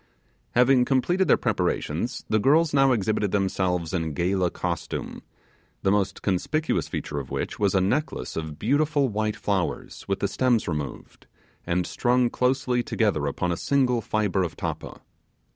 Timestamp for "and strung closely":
11.67-12.81